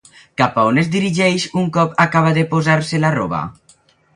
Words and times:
Cap 0.41 0.55
a 0.61 0.63
on 0.69 0.79
es 0.83 0.89
dirigeix 0.95 1.45
un 1.63 1.69
cop 1.75 1.93
acaba 2.07 2.33
de 2.39 2.47
posar-se 2.55 3.03
la 3.05 3.13
roba? 3.19 3.43